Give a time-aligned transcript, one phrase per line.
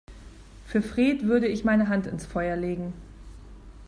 [0.65, 2.93] Für Fred würde ich meine Hand ins Feuer legen.